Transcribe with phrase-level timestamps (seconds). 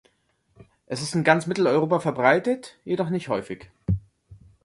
[0.87, 3.69] Es ist in ganz Mitteleuropa verbreitet, jedoch nicht häufig.